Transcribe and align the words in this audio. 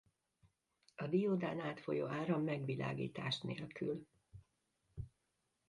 A 0.95 1.07
diódán 1.07 1.59
átfolyó 1.59 2.07
áram 2.07 2.41
megvilágítás 2.43 3.39
nélkül. 3.39 4.07